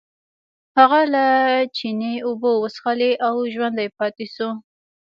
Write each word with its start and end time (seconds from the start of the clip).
هغه 0.77 0.99
له 1.13 1.25
چینې 1.77 2.13
اوبه 2.27 2.49
وڅښلې 2.61 3.11
او 3.27 3.35
ژوندی 3.53 3.87
پاتې 3.97 4.25
شو. 4.33 4.49